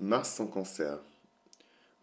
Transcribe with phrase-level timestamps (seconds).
[0.00, 0.98] Mars en cancer.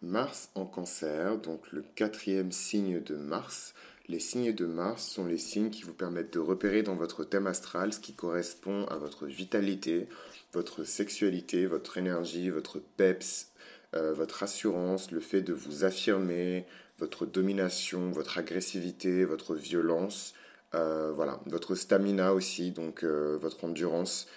[0.02, 3.74] Mars en cancer, donc le quatrième signe de Mars.
[4.08, 7.48] Les signes de Mars sont les signes qui vous permettent de repérer dans votre thème
[7.48, 10.08] astral ce qui correspond à votre vitalité,
[10.54, 13.52] votre sexualité, votre énergie, votre peps,
[13.94, 16.66] euh, votre assurance, le fait de vous affirmer,
[16.98, 20.34] votre domination, votre agressivité, votre violence,
[20.76, 24.28] euh, voilà, votre stamina aussi, donc euh, votre endurance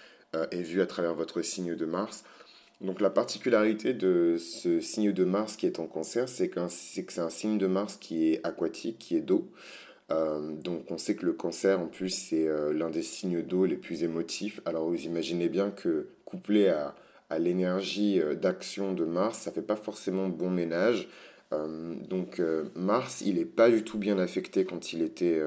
[0.50, 2.24] est vue à travers votre signe de Mars.
[2.84, 7.18] Donc la particularité de ce signe de Mars qui est en cancer, c'est que c'est
[7.18, 9.48] un signe de Mars qui est aquatique, qui est d'eau.
[10.10, 13.64] Euh, donc on sait que le cancer en plus c'est euh, l'un des signes d'eau
[13.64, 14.60] les plus émotifs.
[14.66, 16.94] Alors vous imaginez bien que couplé à,
[17.30, 21.08] à l'énergie euh, d'action de Mars, ça fait pas forcément bon ménage.
[22.10, 22.42] donc
[22.74, 25.40] Mars il n'est pas du tout bien affecté quand il, était,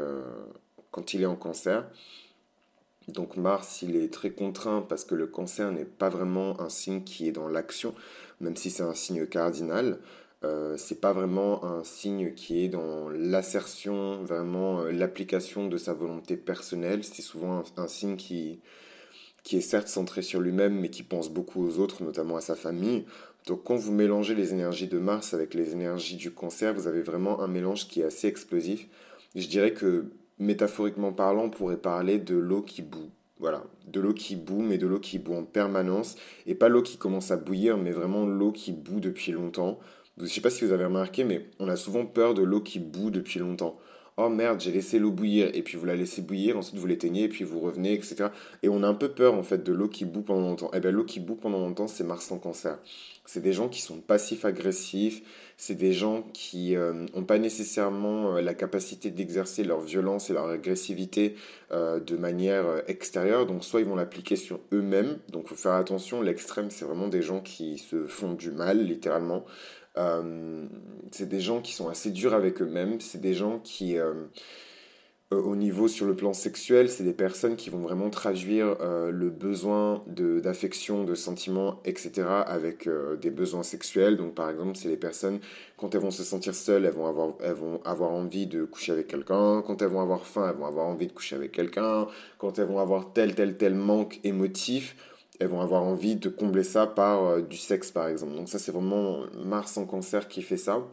[0.89, 1.85] quand il est en cancer.
[3.07, 7.03] Donc Mars, il est très contraint parce que le cancer n'est pas vraiment un signe
[7.03, 7.93] qui est dans l'action,
[8.41, 9.99] même si c'est un signe cardinal.
[10.43, 15.93] Euh, c'est pas vraiment un signe qui est dans l'assertion, vraiment euh, l'application de sa
[15.93, 17.03] volonté personnelle.
[17.03, 18.59] C'est souvent un, signe qui,
[19.43, 22.55] qui est certes centré sur lui-même, mais qui pense beaucoup aux autres, notamment à sa
[22.55, 23.05] famille.
[23.47, 27.01] Donc quand vous mélangez les énergies de Mars avec les énergies du cancer, vous avez
[27.01, 28.87] vraiment un mélange qui est assez explosif.
[29.33, 33.11] Je dirais que métaphoriquement parlant, on pourrait parler de l'eau qui bout.
[33.39, 36.15] Voilà, de l'eau qui bout, mais de l'eau qui bout en permanence.
[36.45, 39.79] Et pas l'eau qui commence à bouillir, mais vraiment l'eau qui bout depuis longtemps.
[40.17, 42.61] Je ne sais pas si vous avez remarqué, mais on a souvent peur de l'eau
[42.61, 43.77] qui bout depuis longtemps
[44.17, 47.23] oh merde, j'ai laissé l'eau bouillir, et puis vous la laissez bouillir, ensuite vous l'éteignez,
[47.25, 48.29] et puis vous revenez, etc.
[48.63, 50.71] Et on a un peu peur en fait de l'eau qui bout pendant longtemps.
[50.73, 52.79] Eh bien l'eau qui bout pendant longtemps, c'est Mars en cancer.
[53.25, 55.21] C'est des gens qui sont passifs-agressifs,
[55.57, 60.33] c'est des gens qui n'ont euh, pas nécessairement euh, la capacité d'exercer leur violence et
[60.33, 61.35] leur agressivité
[61.71, 63.45] euh, de manière extérieure.
[63.45, 67.21] Donc soit ils vont l'appliquer sur eux-mêmes, donc faut faire attention, l'extrême c'est vraiment des
[67.21, 69.45] gens qui se font du mal, littéralement.
[69.97, 70.65] Euh,
[71.11, 74.13] c'est des gens qui sont assez durs avec eux-mêmes, c'est des gens qui, euh,
[75.33, 79.29] euh, au niveau sur le plan sexuel, c'est des personnes qui vont vraiment traduire le
[79.29, 82.27] besoin d'affection, de, sentiments, etc.
[82.45, 82.89] avec
[83.21, 84.17] des besoins sexuels.
[84.17, 85.39] Donc par exemple, c'est les personnes,
[85.77, 88.91] quand elles vont se sentir seules, elles vont avoir, elles vont avoir envie de coucher
[88.91, 89.61] avec quelqu'un.
[89.65, 92.07] Quand elles vont avoir faim, elles vont avoir envie de coucher avec quelqu'un.
[92.37, 94.95] Quand elles vont avoir tel, tel, tel manque émotif
[95.39, 98.35] elles vont avoir envie de combler ça par euh, du sexe, par exemple.
[98.35, 100.83] Donc ça, c'est vraiment Mars en cancer qui fait ça.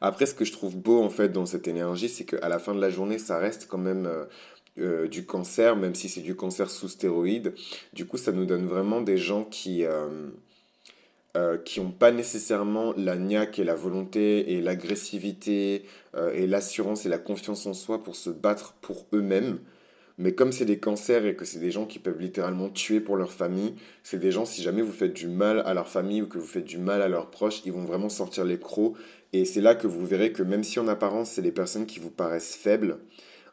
[0.00, 2.74] Après, ce que je trouve beau, en fait, dans cette énergie, c'est qu'à la fin
[2.74, 4.24] de la journée, ça reste quand même euh,
[4.78, 7.54] euh, du cancer, même si c'est du cancer sous stéroïdes.
[7.94, 9.84] Du coup, ça nous donne vraiment des gens qui...
[11.66, 15.84] qui n'ont pas nécessairement la niaque et la volonté et l'agressivité
[16.32, 19.58] et l'assurance et la confiance en soi pour se battre pour eux-mêmes,
[20.18, 23.16] mais comme c'est des cancers et que c'est des gens qui peuvent littéralement tuer pour
[23.16, 26.26] leur famille, c'est des gens, si jamais vous faites du mal à leur famille ou
[26.26, 28.96] que vous faites du mal à leurs proches, ils vont vraiment sortir les crocs.
[29.32, 31.98] Et c'est là que vous verrez que même si en apparence, c'est des personnes qui
[31.98, 32.98] vous paraissent faibles,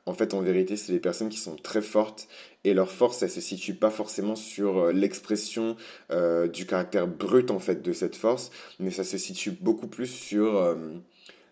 [0.06, 2.28] en fait, en vérité, c'est des personnes qui sont très fortes
[2.66, 5.78] et leur force, elle se situe pas forcément sur euh, l'expression
[6.12, 10.08] euh, du caractère brut en fait de cette force, mais ça se situe beaucoup plus
[10.08, 10.76] sur euh,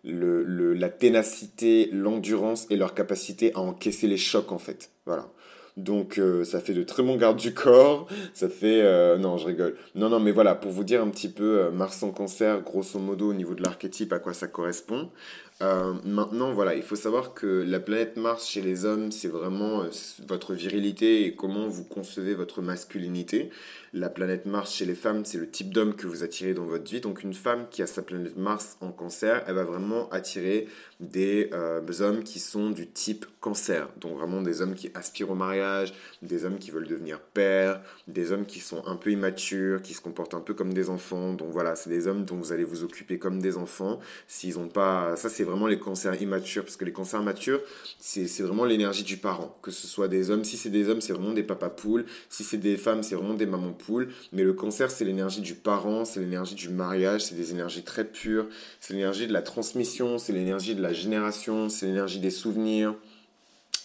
[0.03, 4.91] le, la ténacité, l'endurance et leur capacité à encaisser les chocs en fait.
[5.05, 5.29] Voilà.
[5.77, 8.81] Donc euh, ça fait de très bons gardes du corps, ça fait...
[8.81, 9.75] Euh, non, je rigole.
[9.95, 12.99] Non, non, mais voilà, pour vous dire un petit peu euh, Mars en cancer, grosso
[12.99, 15.09] modo au niveau de l'archétype, à quoi ça correspond.
[16.03, 19.83] Maintenant, voilà, il faut savoir que la planète Mars chez les hommes, c'est vraiment
[20.27, 23.49] votre virilité et comment vous concevez votre masculinité.
[23.93, 26.89] La planète Mars chez les femmes, c'est le type d'homme que vous attirez dans votre
[26.89, 27.01] vie.
[27.01, 30.69] Donc une femme qui a sa planète Mars en cancer, elle va vraiment attirer
[31.01, 33.89] des euh, hommes qui sont du type cancer.
[33.99, 38.31] Donc vraiment des hommes qui aspirent au mariage, des hommes qui veulent devenir pères, des
[38.31, 41.33] hommes qui sont un peu immatures, qui se comportent un peu comme des enfants.
[41.33, 43.99] Donc voilà, c'est des hommes dont vous allez vous occuper comme des enfants.
[44.25, 45.17] S'ils ont pas...
[45.17, 46.63] Ça, c'est vraiment les cancers immatures.
[46.63, 47.61] Parce que les cancers matures,
[47.99, 49.57] c'est vraiment l'énergie du parent.
[49.61, 52.05] Que ce soit des hommes, si c'est des hommes, c'est vraiment des papas poules.
[52.29, 53.75] Si c'est des femmes, c'est vraiment des mamans
[54.31, 58.05] mais le cancer, c'est l'énergie du parent, c'est l'énergie du mariage, c'est des énergies très
[58.05, 58.47] pures,
[58.79, 62.95] c'est l'énergie de la transmission, c'est l'énergie de la génération, c'est l'énergie des souvenirs.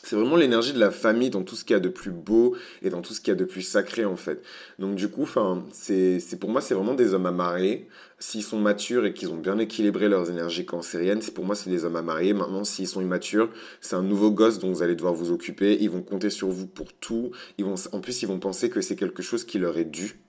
[0.08, 2.54] C'est vraiment l'énergie de la famille dans tout ce qu'il y a de plus beau
[2.80, 4.40] et dans tout ce qu'il y a de plus sacré en fait.
[4.78, 5.26] Donc du coup,
[5.72, 7.88] c'est pour moi c'est vraiment des hommes à marier.
[8.20, 11.70] S'ils sont matures et qu'ils ont bien équilibré leurs énergies cancériennes, c'est pour moi c'est
[11.70, 12.34] des hommes à marier.
[12.34, 13.50] Maintenant, s'ils sont immatures,
[13.80, 15.76] c'est un nouveau gosse dont vous allez devoir vous occuper.
[15.80, 17.32] Ils vont compter sur vous pour tout.
[17.58, 20.20] Ils vont, en plus, ils vont penser que c'est quelque chose qui leur est dû.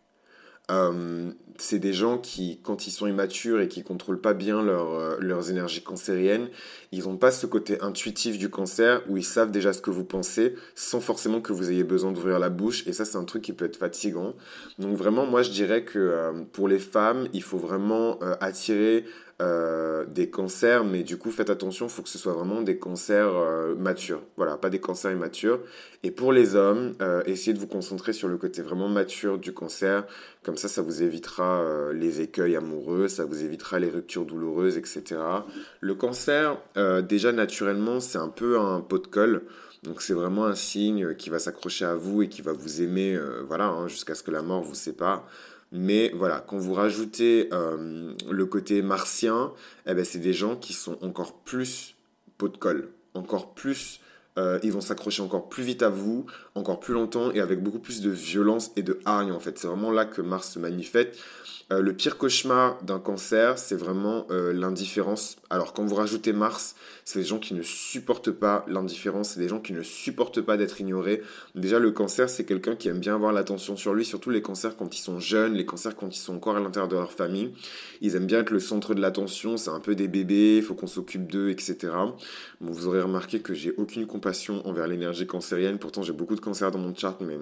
[0.69, 4.93] Euh, c'est des gens qui, quand ils sont immatures et qui contrôlent pas bien leur,
[4.93, 6.49] euh, leurs énergies cancériennes,
[6.91, 10.03] ils n'ont pas ce côté intuitif du cancer où ils savent déjà ce que vous
[10.03, 12.85] pensez sans forcément que vous ayez besoin d'ouvrir la bouche.
[12.85, 14.35] Et ça, c'est un truc qui peut être fatigant.
[14.77, 19.05] Donc vraiment, moi, je dirais que euh, pour les femmes, il faut vraiment attirer
[19.39, 23.31] des cancers, mais du coup, faites attention, il faut que ce soit vraiment des cancers
[23.77, 24.23] matures.
[24.35, 25.59] Voilà, pas des cancers immatures.
[26.01, 26.95] Et pour les hommes,
[27.27, 30.07] essayez de vous concentrer sur le côté vraiment mature du cancer.
[30.47, 35.03] Comme ça, ça vous évitera les écueils amoureux, ça vous évitera les ruptures douloureuses, etc.
[35.81, 36.57] Le cancer,
[37.03, 39.43] déjà naturellement, c'est un peu un pot de colle.
[39.83, 43.19] Donc c'est vraiment un signe qui va s'accrocher à vous et qui va vous aimer,
[43.45, 45.27] voilà, hein, jusqu'à ce que la mort vous sépare.
[45.71, 49.51] Mais voilà, quand vous rajoutez euh, le côté martien,
[49.85, 51.95] eh ben, c'est des gens qui sont encore plus
[52.37, 53.99] pot de colle, encore plus,
[54.37, 56.25] euh, ils vont s'accrocher encore plus vite à vous,
[56.55, 59.57] encore plus longtemps et avec beaucoup plus de violence et de hargne en fait.
[59.57, 61.17] C'est vraiment là que Mars se manifeste.
[61.69, 65.35] Euh, le pire cauchemar d'un cancer, c'est vraiment euh, l'indifférence.
[65.49, 69.49] Alors quand vous rajoutez Mars, c'est des gens qui ne supportent pas l'indifférence, c'est des
[69.49, 71.21] gens qui ne supportent pas d'être ignorés.
[71.55, 74.77] Déjà le cancer, c'est quelqu'un qui aime bien avoir l'attention sur lui, surtout les cancers
[74.77, 77.51] quand ils sont jeunes, les cancers quand ils sont encore à l'intérieur de leur famille.
[77.99, 80.73] Ils aiment bien être le centre de l'attention, c'est un peu des bébés, il faut
[80.73, 81.75] qu'on s'occupe d'eux, etc.
[82.61, 84.07] Bon, vous aurez remarqué que j'ai aucune
[84.65, 87.37] envers l'énergie cancérienne, pourtant j'ai beaucoup de cancers dans mon chart, mais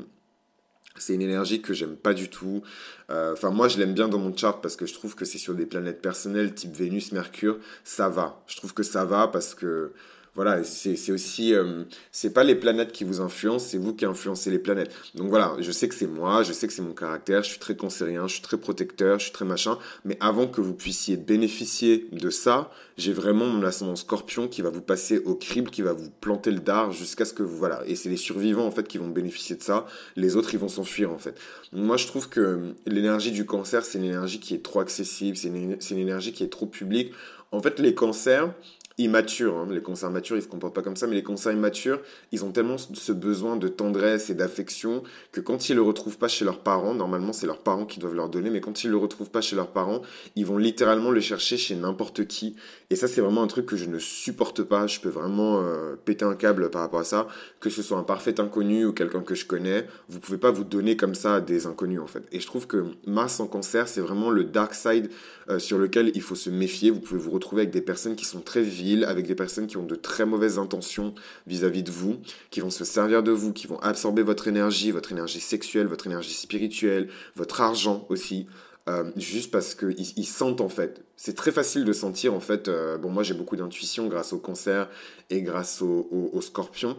[0.97, 2.63] c'est une énergie que j'aime pas du tout.
[3.09, 5.37] Euh, enfin, moi, je l'aime bien dans mon chart parce que je trouve que c'est
[5.37, 7.59] sur des planètes personnelles type Vénus, Mercure.
[7.83, 8.43] Ça va.
[8.47, 9.91] Je trouve que ça va parce que
[10.35, 14.51] voilà, c'est aussi, euh, c'est pas les planètes qui vous influencent, c'est vous qui influencez
[14.51, 14.91] les planètes.
[15.15, 17.59] Donc voilà, je sais que c'est moi, je sais que c'est mon caractère, je suis
[17.59, 21.15] très cancérien, je suis très protecteur, je suis très machin, mais avant que vous puissiez
[21.15, 25.81] bénéficier de ça, j'ai vraiment mon ascendant scorpion qui va vous passer au crible, qui
[25.81, 28.71] va vous planter le dard jusqu'à ce que vous, voilà, et c'est les survivants en
[28.71, 29.85] fait qui vont bénéficier de ça,
[30.17, 31.39] les autres ils vont s'enfuir en fait.
[31.71, 35.47] moi je trouve que l'énergie du cancer, c'est une énergie qui est trop accessible, c'est
[35.47, 37.13] une, une énergie qui est trop publique.
[37.51, 38.53] En fait, les cancers,
[38.97, 39.57] immatures.
[39.57, 39.67] Hein.
[39.71, 41.99] Les cancers matures, ils se comportent pas comme ça, mais les cancers immatures,
[42.31, 46.27] ils ont tellement ce besoin de tendresse et d'affection que quand ils le retrouvent pas
[46.27, 48.97] chez leurs parents, normalement c'est leurs parents qui doivent leur donner, mais quand ils le
[48.97, 50.01] retrouvent pas chez leurs parents,
[50.35, 52.55] ils vont littéralement le chercher chez n'importe qui.
[52.89, 54.87] Et ça, c'est vraiment un truc que je ne supporte pas.
[54.87, 57.27] Je peux vraiment euh, péter un câble par rapport à ça.
[57.59, 60.63] Que ce soit un parfait inconnu ou quelqu'un que je connais, vous pouvez pas vous
[60.63, 62.23] donner comme ça à des inconnus en fait.
[62.31, 65.09] Et je trouve que Mars en cancer, c'est vraiment le dark side
[65.49, 66.91] euh, sur lequel il faut se méfier.
[66.91, 68.61] Vous pouvez vous retrouver avec des personnes qui sont très
[69.05, 71.13] avec des personnes qui ont de très mauvaises intentions
[71.47, 72.17] vis-à-vis de vous,
[72.51, 76.07] qui vont se servir de vous, qui vont absorber votre énergie, votre énergie sexuelle, votre
[76.07, 78.47] énergie spirituelle, votre argent aussi.
[78.87, 81.03] Euh, juste parce qu'ils ils sentent en fait.
[81.15, 82.67] C'est très facile de sentir en fait.
[82.67, 84.87] Euh, bon, moi j'ai beaucoup d'intuition grâce au cancer
[85.31, 86.95] et grâce au scorpion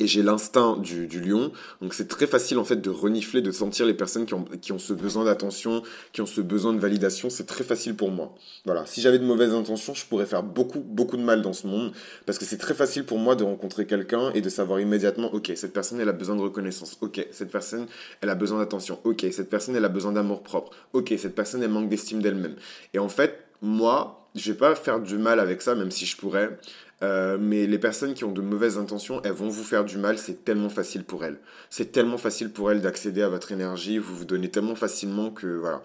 [0.00, 1.52] et j'ai l'instinct du, lion.
[1.80, 4.72] Donc c'est très facile en fait de renifler, de sentir les personnes qui ont, qui
[4.72, 5.82] ont ce besoin d'attention,
[6.12, 7.30] qui ont ce besoin de validation.
[7.30, 8.34] C'est très facile pour moi.
[8.64, 8.84] Voilà.
[8.86, 11.92] Si j'avais de mauvaises intentions, je pourrais faire beaucoup, beaucoup de mal dans ce monde.
[12.26, 15.52] Parce que c'est très facile pour moi de rencontrer quelqu'un et de savoir immédiatement, ok,
[15.56, 16.98] cette personne, elle a besoin de reconnaissance.
[17.00, 17.86] Ok, cette personne,
[18.20, 18.98] elle a besoin d'attention.
[19.04, 20.72] Ok, cette personne, elle a besoin d'amour propre.
[20.92, 22.56] Ok, cette personne, elle manque d'estime d'elle-même.
[22.94, 26.16] Et en fait, moi, je vais pas faire du mal avec ça, même si je
[26.16, 26.58] pourrais.
[27.02, 30.18] Euh, mais les personnes qui ont de mauvaises intentions, elles vont vous faire du mal,
[30.18, 31.38] c'est tellement facile pour elles.
[31.68, 35.46] C'est tellement facile pour elles d'accéder à votre énergie, vous vous donnez tellement facilement que
[35.46, 35.82] voilà.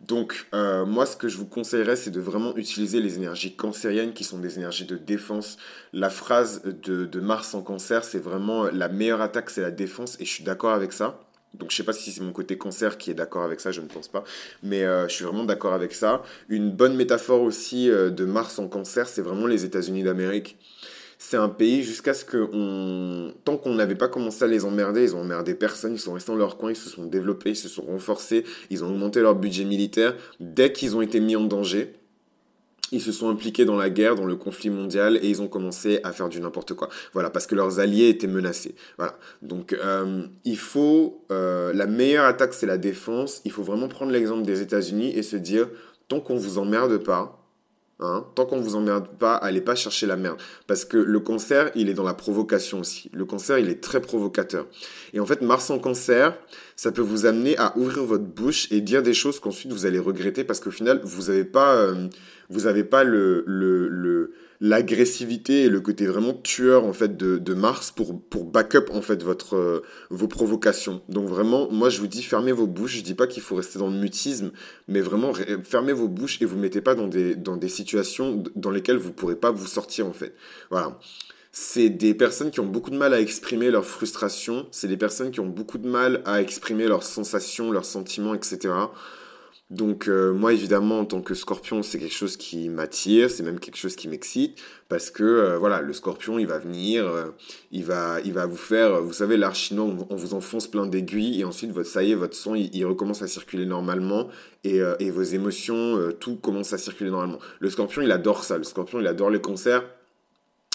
[0.00, 4.12] Donc euh, moi ce que je vous conseillerais c'est de vraiment utiliser les énergies cancériennes
[4.12, 5.58] qui sont des énergies de défense.
[5.92, 10.16] La phrase de, de Mars en cancer c'est vraiment la meilleure attaque c'est la défense
[10.20, 11.20] et je suis d'accord avec ça.
[11.54, 13.80] Donc je sais pas si c'est mon côté cancer qui est d'accord avec ça, je
[13.80, 14.24] ne pense pas.
[14.62, 16.22] Mais euh, je suis vraiment d'accord avec ça.
[16.48, 20.56] Une bonne métaphore aussi euh, de Mars en cancer, c'est vraiment les États-Unis d'Amérique.
[21.18, 23.32] C'est un pays jusqu'à ce que on...
[23.44, 26.32] tant qu'on n'avait pas commencé à les emmerder, ils ont emmerdé personne, ils sont restés
[26.32, 29.36] dans leur coin, ils se sont développés, ils se sont renforcés, ils ont augmenté leur
[29.36, 30.16] budget militaire.
[30.40, 31.94] Dès qu'ils ont été mis en danger,
[32.92, 36.00] ils se sont impliqués dans la guerre, dans le conflit mondial, et ils ont commencé
[36.04, 36.88] à faire du n'importe quoi.
[37.12, 38.74] Voilà, parce que leurs alliés étaient menacés.
[38.98, 39.18] Voilà.
[39.40, 43.40] Donc, euh, il faut euh, la meilleure attaque, c'est la défense.
[43.44, 45.68] Il faut vraiment prendre l'exemple des États-Unis et se dire,
[46.08, 47.41] tant qu'on vous emmerde pas,
[48.00, 50.36] Hein, tant qu'on vous emmerde pas, allez pas chercher la merde.
[50.66, 53.10] Parce que le cancer, il est dans la provocation aussi.
[53.12, 54.66] Le cancer, il est très provocateur.
[55.12, 56.36] Et en fait, Mars en cancer,
[56.74, 60.00] ça peut vous amener à ouvrir votre bouche et dire des choses qu'ensuite vous allez
[60.00, 62.08] regretter parce qu'au final, vous n'avez pas, euh,
[62.50, 67.54] vous avez pas le, le, le l'agressivité et le côté vraiment tueur en fait de,
[67.54, 71.02] Mars pour pour backup en fait votre euh, vos provocations.
[71.08, 72.96] Donc vraiment, moi je vous dis fermez vos bouches.
[72.98, 74.52] Je dis pas qu'il faut rester dans le mutisme,
[74.86, 75.32] mais vraiment
[75.64, 79.12] fermez vos bouches et vous mettez pas dans des dans des situations dans lesquelles vous
[79.12, 80.32] pourrez pas vous sortir en fait.
[80.70, 80.98] Voilà.
[81.50, 85.32] C'est des personnes qui ont beaucoup de mal à exprimer leurs frustrations, c'est des personnes
[85.32, 88.70] qui ont beaucoup de mal à exprimer leurs sensations, leurs sentiments, etc.
[89.72, 93.58] Donc euh, moi évidemment en tant que scorpion c'est quelque chose qui m'attire, c'est même
[93.58, 94.60] quelque chose qui m'excite
[94.90, 97.28] parce que euh, voilà le scorpion il va venir, euh,
[97.70, 101.40] il va il va vous faire, vous savez l'art chinois on, vous enfonce plein d'aiguilles
[101.40, 104.28] et ensuite votre ça y est votre sang il, recommence à circuler normalement
[104.62, 107.38] et, et vos émotions tout commence à circuler normalement.
[107.58, 109.84] Le scorpion il adore ça, le scorpion il adore les concerts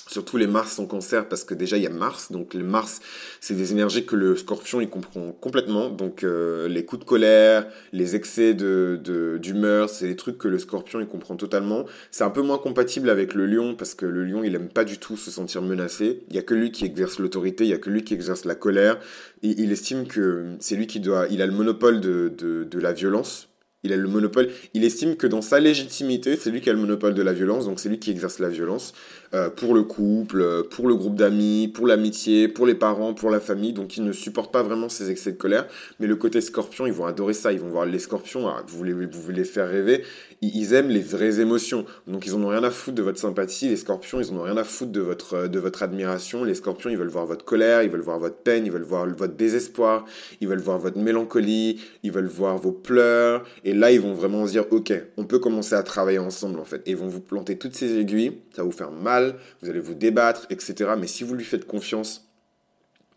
[0.08, 3.02] Surtout les Mars en cancer parce que déjà il y a Mars, donc les Mars
[3.42, 7.68] c'est des énergies que le Scorpion il comprend complètement, donc euh, les coups de colère,
[7.92, 11.86] les excès de d'humeur, c'est des trucs que le Scorpion il comprend totalement.
[12.12, 14.86] C'est un peu moins compatible avec le Lion parce que le Lion il aime pas
[14.86, 16.24] du tout se sentir menacé.
[16.30, 18.46] Il y a que lui qui exerce l'autorité, il y a que lui qui exerce
[18.46, 19.00] la colère.
[19.42, 22.94] Il estime que c'est lui qui doit, il a le monopole de de, de la
[22.94, 23.50] violence
[23.84, 24.50] il a le monopole.
[24.74, 27.66] Il estime que dans sa légitimité, c'est lui qui a le monopole de la violence,
[27.66, 28.94] donc c'est lui qui exerce la violence
[29.34, 33.30] euh, pour le couple, euh, pour le groupe d'amis, pour l'amitié, pour les parents, pour
[33.30, 33.74] la famille.
[33.74, 35.68] Donc il ne supporte pas vraiment ces excès de colère.
[36.00, 37.52] Mais le côté scorpion, ils vont adorer ça.
[37.52, 40.04] Ils vont voir les scorpions, ah, vous, voulez, vous voulez faire rêver?
[40.42, 41.86] Ils, aiment les vraies émotions.
[42.06, 43.70] Donc ils en ont rien à foutre de votre sympathie.
[43.70, 46.44] Les scorpions, ils en ont rien à foutre de votre, euh, de votre admiration.
[46.44, 49.08] Les scorpions, ils veulent voir votre colère, ils veulent voir votre peine, ils veulent voir
[49.08, 50.06] votre désespoir,
[50.40, 53.44] ils veulent voir votre mélancolie, ils veulent voir vos pleurs.
[53.64, 56.66] Et là, ils vont vraiment se dire, ok, on peut commencer à travailler ensemble en
[56.66, 56.82] fait.
[56.86, 59.17] Et ils vont vous planter toutes ces aiguilles, ça va vous faire mal,
[59.62, 60.92] vous allez vous débattre, etc.
[60.98, 62.30] Mais si vous lui faites confiance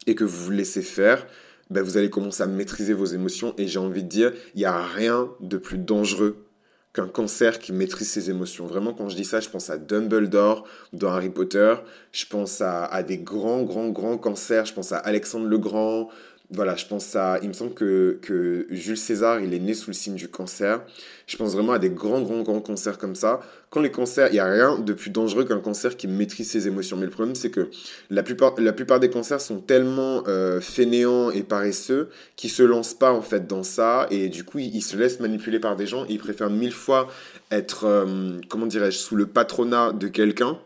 [0.06, 1.26] et que vous vous laissez faire,
[1.70, 3.54] ben vous allez commencer à maîtriser vos émotions.
[3.58, 6.46] Et j'ai envie de dire, il n'y a rien de plus dangereux
[6.92, 8.66] qu'un cancer qui maîtrise ses émotions.
[8.66, 11.74] Vraiment, quand je dis ça, je pense à Dumbledore dans Harry Potter,
[12.10, 16.08] je pense à, à des grands, grands, grands cancers, je pense à Alexandre le Grand,
[16.52, 17.38] voilà, je pense à.
[17.42, 20.82] Il me semble que, que Jules César, il est né sous le signe du cancer.
[21.28, 23.40] Je pense vraiment à des grands, grands, grands cancers comme ça.
[23.70, 26.66] Quand les cancers, il n'y a rien de plus dangereux qu'un cancer qui maîtrise ses
[26.66, 26.96] émotions.
[26.96, 27.70] Mais le problème, c'est que
[28.10, 32.94] la plupart, la plupart des cancers sont tellement euh, fainéants et paresseux qu'ils se lancent
[32.94, 34.08] pas en fait dans ça.
[34.10, 36.04] Et du coup, ils, se laissent manipuler par des gens.
[36.08, 37.06] ils préfèrent mille fois
[37.52, 40.58] être, euh, comment dirais-je, sous le patronat de quelqu'un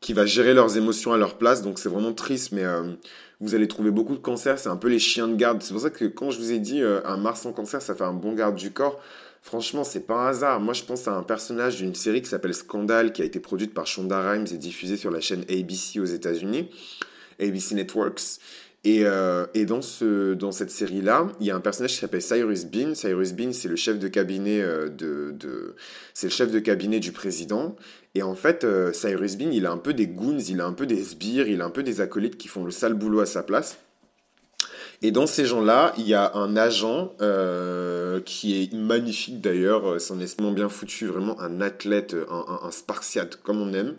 [0.00, 1.62] qui va gérer leurs émotions à leur place.
[1.62, 2.64] Donc c'est vraiment triste, mais.
[2.64, 2.92] Euh,
[3.40, 5.62] vous allez trouver beaucoup de cancers, c'est un peu les chiens de garde.
[5.62, 7.94] C'est pour ça que quand je vous ai dit euh, un Mars en cancer, ça
[7.94, 9.00] fait un bon garde du corps,
[9.42, 10.60] franchement, c'est pas un hasard.
[10.60, 13.74] Moi, je pense à un personnage d'une série qui s'appelle Scandal, qui a été produite
[13.74, 16.70] par Shonda Rhimes et diffusée sur la chaîne ABC aux États-Unis,
[17.40, 18.38] ABC Networks.
[18.84, 22.66] Et, euh, dans, ce, dans cette série-là, il y a un personnage qui s'appelle Cyrus
[22.66, 22.94] Bean.
[22.94, 24.88] Cyrus Bean, c'est le chef de cabinet euh,
[27.00, 27.76] du président.
[28.14, 30.74] Et en fait, euh, Cyrus Bean, il a un peu des goons, il a un
[30.74, 33.26] peu des sbires, il a un peu des acolytes qui font le sale boulot à
[33.26, 33.78] sa place.
[35.00, 37.14] Et dans ces gens-là, il y a un agent
[38.24, 43.74] qui est magnifique d'ailleurs, c'est un bien foutu, vraiment un athlète, un, spartiate comme on
[43.74, 43.96] aime.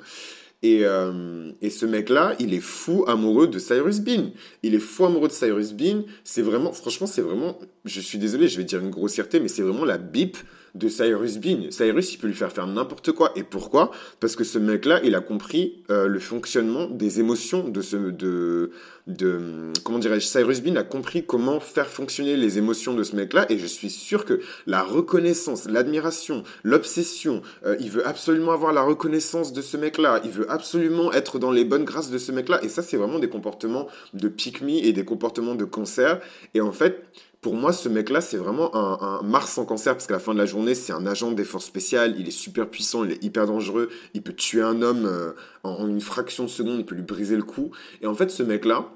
[0.65, 4.31] Et, euh, et, ce mec-là, il est fou amoureux de Cyrus Bean.
[4.63, 6.01] Il est fou amoureux de Cyrus Bean.
[6.23, 9.61] C'est vraiment, franchement, c'est vraiment, je suis désolé, je vais dire une grossièreté, mais c'est
[9.61, 10.37] vraiment la bip
[10.75, 11.71] de Cyrus Bean.
[11.71, 13.31] Cyrus, il peut lui faire faire n'importe quoi.
[13.35, 13.91] Et pourquoi?
[14.19, 18.71] Parce que ce mec-là, il a compris euh, le fonctionnement des émotions de ce, de,
[19.07, 23.45] de, comment dirais-je, Cyrus Bean a compris comment faire fonctionner les émotions de ce mec-là.
[23.49, 28.81] Et je suis sûr que la reconnaissance, l'admiration, l'obsession, euh, il veut absolument avoir la
[28.81, 30.21] reconnaissance de ce mec-là.
[30.25, 32.63] Il veut absolument être dans les bonnes grâces de ce mec-là.
[32.63, 36.19] Et ça, c'est vraiment des comportements de pick me et des comportements de cancer.
[36.53, 37.05] Et en fait,
[37.45, 40.39] pour moi, ce mec-là, c'est vraiment un, Mars en cancer, parce qu'à la fin de
[40.39, 43.45] la journée, c'est un agent des forces spéciales, il est super puissant, il est hyper
[43.45, 47.03] dangereux, il peut tuer un homme euh, en, une fraction de seconde, il peut lui
[47.03, 47.69] briser le cou.
[48.01, 48.89] Et en fait, ce mec-là,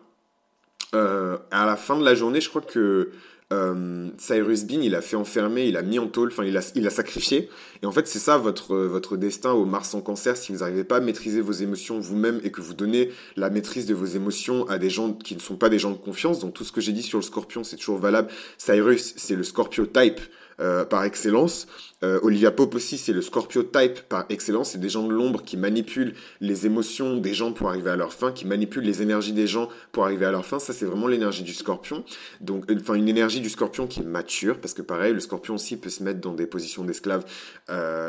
[0.96, 3.12] euh, à la fin de la journée, je crois que
[3.52, 6.72] euh, Cyrus Bean, il a fait enfermer, il a mis en tôle, enfin, il a,
[6.76, 7.50] il a sacrifié.
[7.82, 10.38] Et en fait, c'est ça votre, votre destin au Mars en cancer.
[10.38, 13.86] Si vous n'arrivez pas à maîtriser vos émotions vous-même et que vous donnez la maîtrise
[13.86, 16.54] de vos émotions à des gens qui ne sont pas des gens de confiance, donc
[16.54, 18.30] tout ce que j'ai dit sur le scorpion, c'est toujours valable.
[18.58, 20.20] Cyrus, c'est le scorpio type
[20.60, 21.68] euh, par excellence.
[22.02, 24.72] Euh, Olivia Pope aussi, c'est le Scorpio type par excellence.
[24.72, 28.14] C'est des gens de l'ombre qui manipulent les émotions des gens pour arriver à leur
[28.14, 30.60] fin, qui manipulent les énergies des gens pour arriver à leur fin.
[30.60, 32.04] Ça, c'est vraiment l'énergie du Scorpion.
[32.42, 35.56] Donc, euh, enfin, une énergie du Scorpion qui est mature, parce que pareil, le Scorpion
[35.56, 37.26] aussi peut se mettre dans des positions d'esclave,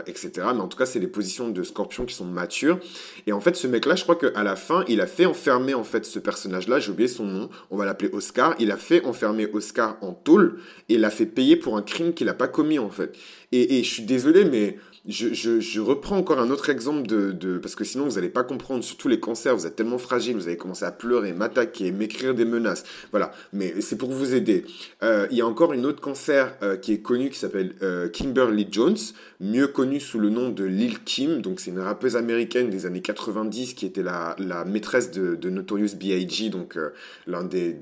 [0.07, 0.31] etc.
[0.37, 2.79] Mais en tout cas, c'est des positions de Scorpion qui sont matures.
[3.27, 5.85] Et en fait, ce mec-là, je crois qu'à la fin, il a fait enfermer en
[5.85, 6.79] fait ce personnage-là.
[6.79, 7.51] J'ai oublié son nom.
[7.71, 8.55] On va l'appeler Oscar.
[8.59, 12.29] Il a fait enfermer Oscar en tôle et l'a fait payer pour un crime qu'il
[12.29, 13.15] a pas commis en fait.
[13.53, 17.85] Et, je suis désolé, mais je, je, reprends encore un autre exemple de, parce que
[17.85, 20.85] sinon vous n'allez pas comprendre, surtout les cancers, vous êtes tellement fragile, vous allez commencer
[20.87, 22.85] à pleurer, m'attaquer, m'écrire des menaces.
[23.11, 24.65] Voilà, mais c'est pour vous aider.
[25.03, 28.09] Euh, il y a encore une autre cancer euh, qui est connue qui s'appelle euh,
[28.09, 28.99] Kimberly Jones,
[29.41, 31.43] mieux connue sous le nom de Lil Kim.
[31.43, 36.49] Donc c'est une rappeuse américaine des années 90 qui était la, maîtresse de, Notorious B.I.G.,
[36.49, 36.79] donc
[37.27, 37.75] l'un des,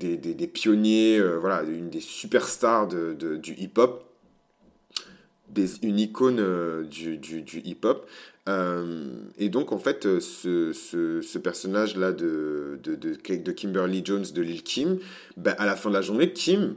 [0.51, 4.08] pionniers, voilà, une des superstars du hip-hop.
[5.81, 8.07] Une icône du, du, hip-hop.
[9.37, 14.99] et donc, en fait, ce, ce, personnage-là de, de, Kimberly Jones, de Lil Kim,
[15.37, 16.75] ben, à la fin de la journée, Kim,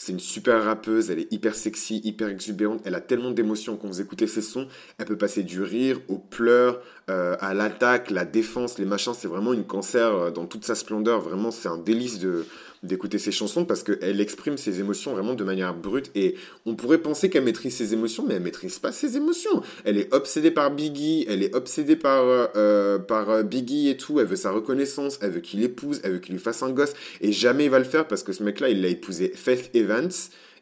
[0.00, 3.86] c'est une super rappeuse, elle est hyper sexy, hyper exubérante, elle a tellement d'émotions quand
[3.86, 8.24] vous écoutez ses sons, elle peut passer du rire aux pleurs, euh, à l'attaque, la
[8.24, 11.76] défense, les machins, c'est vraiment une cancer euh, dans toute sa splendeur, vraiment c'est un
[11.76, 12.46] délice de,
[12.84, 16.36] d'écouter ses chansons parce qu'elle exprime ses émotions vraiment de manière brute et
[16.66, 19.62] on pourrait penser qu'elle maîtrise ses émotions mais elle maîtrise pas ses émotions.
[19.84, 24.26] Elle est obsédée par Biggie, elle est obsédée par, euh, par Biggie et tout, elle
[24.26, 27.32] veut sa reconnaissance, elle veut qu'il épouse, elle veut qu'il lui fasse un gosse et
[27.32, 30.10] jamais il va le faire parce que ce mec-là il l'a épousé Faith Evans.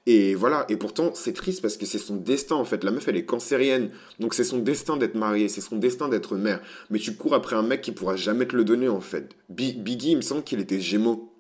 [0.07, 2.83] Et voilà, et pourtant c'est triste parce que c'est son destin en fait.
[2.85, 3.91] La meuf elle est cancérienne,
[4.21, 6.61] donc c'est son destin d'être mariée, c'est son destin d'être mère.
[6.91, 9.37] Mais tu cours après un mec qui pourra jamais te le donner en fait.
[9.51, 11.33] Biggie, il me semble qu'il était gémeaux.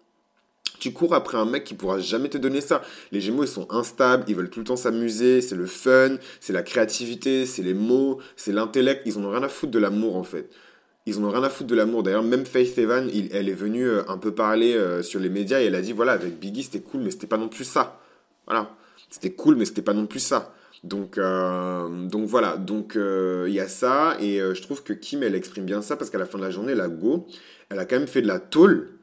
[0.78, 2.82] Tu cours après un mec qui pourra jamais te donner ça.
[3.10, 6.52] Les Gémeaux, ils sont instables, ils veulent tout le temps s'amuser, c'est le fun, c'est
[6.52, 9.02] la créativité, c'est les mots, c'est l'intellect.
[9.04, 10.50] Ils en ont rien à foutre de l'amour, en fait.
[11.06, 12.02] Ils ont rien à foutre de l'amour.
[12.02, 15.60] D'ailleurs, même Faith Evan, elle est venue euh, un peu parler euh, sur les médias
[15.60, 18.00] et elle a dit voilà, avec Biggie, c'était cool, mais c'était pas non plus ça.
[18.48, 18.70] Voilà.
[19.10, 20.52] C'était cool, mais c'était pas non plus ça.
[20.84, 25.34] Donc, euh, donc voilà, donc il y a ça, et je trouve que Kim, elle
[25.34, 27.26] exprime bien ça, parce qu'à la fin de la journée, la Go,
[27.70, 28.98] elle a quand même fait de la tôle,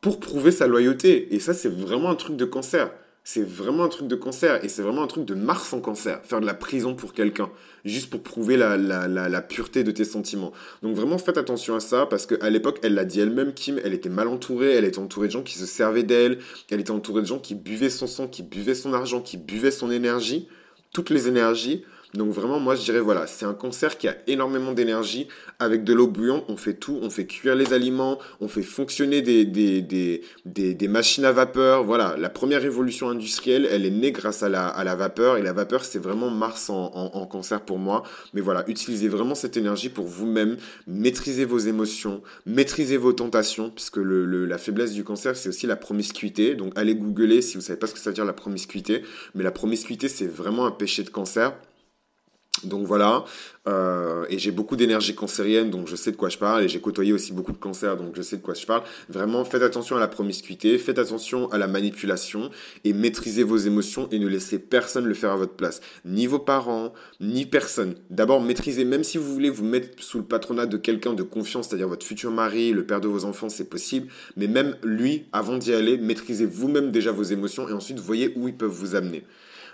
[0.00, 1.34] pour prouver sa loyauté.
[1.34, 2.90] Et ça, c'est vraiment un truc de cancer.
[3.30, 6.18] C'est vraiment un truc de cancer et c'est vraiment un truc de Mars en cancer.
[6.24, 7.50] Faire de la prison pour quelqu'un,
[7.84, 10.50] juste pour prouver la, la, la, pureté de tes sentiments.
[10.82, 13.92] Donc vraiment faites attention à ça parce qu'à l'époque, elle l'a dit elle-même, Kim, elle
[13.92, 16.38] était mal entourée, elle était entourée de gens qui se servaient d'elle,
[16.70, 19.72] elle était entourée de gens qui buvaient son sang, qui buvaient son argent, qui buvaient
[19.72, 20.48] son énergie,
[20.94, 21.84] toutes les énergies.
[22.14, 25.28] Donc vraiment, moi, je dirais, voilà, c'est un concert qui a énormément d'énergie.
[25.58, 26.98] Avec de l'eau bouillante, on fait tout.
[27.02, 31.32] On fait cuire les aliments, on fait fonctionner des, des, des, des, des machines à
[31.32, 31.84] vapeur.
[31.84, 35.36] Voilà, la première révolution industrielle, elle est née grâce à la, à la vapeur.
[35.36, 38.04] Et la vapeur, c'est vraiment Mars en, en, concert pour moi.
[38.32, 43.96] Mais voilà, utilisez vraiment cette énergie pour vous-même, maîtriser vos émotions, maîtriser vos tentations, puisque
[43.98, 46.54] le, le, la faiblesse du cancer, c'est aussi la promiscuité.
[46.54, 49.02] Donc allez googler si vous savez pas ce que ça veut dire la promiscuité.
[49.34, 51.52] Mais la promiscuité, c'est vraiment un péché de cancer.
[52.64, 53.24] Donc voilà,
[53.68, 56.80] euh, et j'ai beaucoup d'énergie cancérienne, donc je sais de quoi je parle, et j'ai
[56.80, 58.82] côtoyé aussi beaucoup de cancers, donc je sais de quoi je parle.
[59.08, 62.50] Vraiment, faites attention à la promiscuité, faites attention à la manipulation,
[62.84, 65.80] et maîtrisez vos émotions, et ne laissez personne le faire à votre place.
[66.04, 67.94] Ni vos parents, ni personne.
[68.10, 71.68] D'abord, maîtrisez, même si vous voulez vous mettre sous le patronat de quelqu'un de confiance,
[71.68, 75.58] c'est-à-dire votre futur mari, le père de vos enfants, c'est possible, mais même lui, avant
[75.58, 79.24] d'y aller, maîtrisez vous-même déjà vos émotions, et ensuite voyez où ils peuvent vous amener.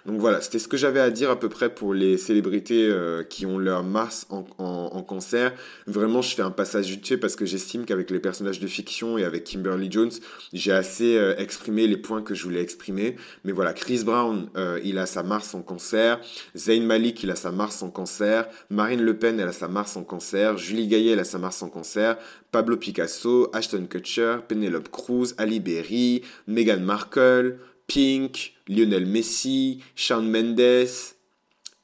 [0.06, 3.22] Donc voilà, c'était ce que j'avais à dire à peu près pour les célébrités euh,
[3.22, 5.52] qui ont leur masse en, en, concert.
[5.86, 9.24] Vraiment, je fais un passage vite parce que j'estime qu'avec les personnages de fiction et
[9.24, 10.10] avec Kimberly Jones,
[10.52, 13.16] j'ai assez euh, exprimé les points que je voulais exprimer.
[13.44, 16.20] Mais voilà, Chris Brown, euh, il a sa Mars en concert.
[16.54, 18.46] Zayn Malik, il a sa Mars en concert.
[18.68, 20.58] Marine Le Pen, elle a sa Mars en concert.
[20.58, 22.18] Julie Gaillet, elle a sa Mars en concert.
[22.52, 31.14] Pablo Picasso, Ashton Kutcher, Penelope Cruz, Ali Berry, Meghan Markle, Pink, Lionel Messi, Shawn Mendes,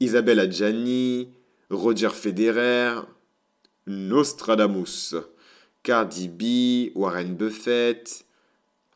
[0.00, 1.28] Isabelle Adjani,
[1.70, 3.02] Roger Federer,
[3.86, 5.14] Nostradamus,
[5.82, 8.24] Cardi B, Warren Buffett,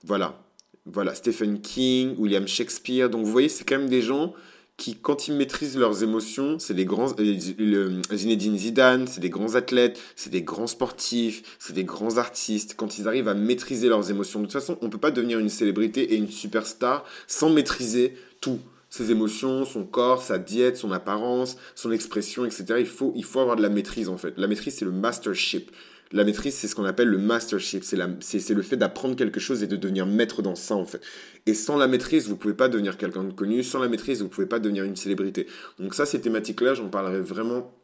[0.02, 0.40] voilà.
[0.86, 3.08] Voilà, Stephen King, William Shakespeare.
[3.08, 4.34] Donc vous voyez, c'est quand même des gens
[4.76, 9.54] qui, quand ils maîtrisent leurs émotions, c'est des grands, euh, Zinedine Zidane, c'est des grands
[9.54, 12.74] athlètes, c'est des grands sportifs, c'est des grands artistes.
[12.76, 15.48] Quand ils arrivent à maîtriser leurs émotions, de toute façon, on peut pas devenir une
[15.48, 18.58] célébrité et une superstar sans maîtriser tout.
[18.90, 22.64] Ses émotions, son corps, sa diète, son apparence, son expression, etc.
[22.78, 24.34] Il faut, il faut avoir de la maîtrise, en fait.
[24.36, 25.70] La maîtrise, c'est le mastership.
[26.14, 27.82] La maîtrise, c'est ce qu'on appelle le mastership.
[27.82, 31.00] C'est le fait d'apprendre quelque chose et de devenir maître dans ça, en fait.
[31.46, 33.64] Et sans la maîtrise, vous pouvez pas devenir quelqu'un de connu.
[33.64, 35.48] Sans la maîtrise, vous pouvez pas devenir une célébrité.
[35.80, 37.74] Donc ça, ces thématiques-là, j'en parlerai vraiment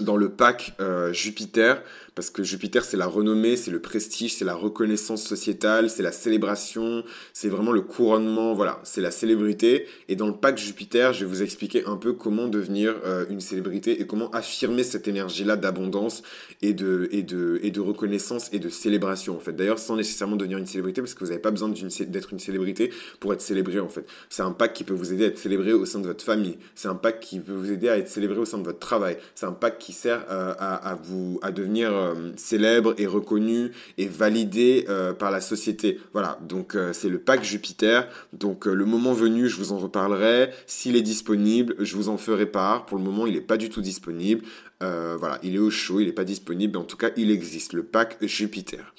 [0.00, 1.80] dans le pack euh, Jupiter,
[2.14, 6.12] parce que Jupiter c'est la renommée, c'est le prestige, c'est la reconnaissance sociétale, c'est la
[6.12, 9.86] célébration, c'est vraiment le couronnement, voilà, c'est la célébrité.
[10.08, 13.40] Et dans le pack Jupiter, je vais vous expliquer un peu comment devenir euh, une
[13.40, 16.22] célébrité et comment affirmer cette énergie-là d'abondance
[16.62, 19.52] et de, et, de, et de reconnaissance et de célébration en fait.
[19.52, 22.90] D'ailleurs, sans nécessairement devenir une célébrité, parce que vous n'avez pas besoin d'être une célébrité
[23.20, 24.06] pour être célébré en fait.
[24.28, 26.58] C'est un pack qui peut vous aider à être célébré au sein de votre famille.
[26.74, 29.16] C'est un pack qui peut vous aider à être célébré au sein de votre travail.
[29.34, 31.92] C'est un pack qui sert à, vous à devenir
[32.36, 34.86] célèbre et reconnu et validé
[35.18, 35.98] par la société.
[36.12, 38.08] Voilà, donc c'est le pack Jupiter.
[38.32, 40.50] Donc le moment venu, je vous en reparlerai.
[40.66, 42.86] S'il est disponible, je vous en ferai part.
[42.86, 44.42] Pour le moment, il n'est pas du tout disponible.
[44.82, 47.30] Euh, voilà, il est au chaud, il n'est pas disponible, mais en tout cas, il
[47.30, 48.92] existe, le pack Jupiter.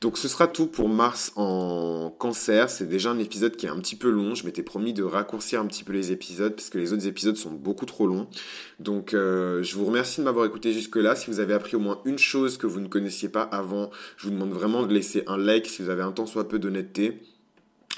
[0.00, 2.70] Donc ce sera tout pour Mars en cancer.
[2.70, 4.34] C'est déjà un épisode qui est un petit peu long.
[4.34, 7.36] Je m'étais promis de raccourcir un petit peu les épisodes parce que les autres épisodes
[7.36, 8.28] sont beaucoup trop longs.
[8.78, 11.16] Donc euh, je vous remercie de m'avoir écouté jusque-là.
[11.16, 12.18] Si vous avez appris au moins une
[12.56, 15.82] que vous ne connaissiez pas avant, je vous demande vraiment de laisser un like si
[15.82, 17.20] vous avez un temps soit peu d'honnêteté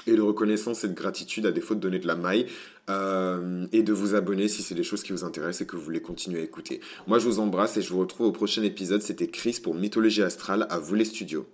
[0.07, 2.47] et de reconnaissance et de gratitude à défaut de donner de la maille.
[2.89, 5.83] Euh, et de vous abonner si c'est des choses qui vous intéressent et que vous
[5.83, 6.81] voulez continuer à écouter.
[7.07, 9.01] Moi, je vous embrasse et je vous retrouve au prochain épisode.
[9.01, 10.65] C'était Chris pour Mythologie Astrale.
[10.69, 11.45] À vous les studios.